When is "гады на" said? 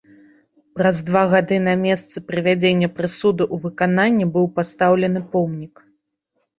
1.33-1.75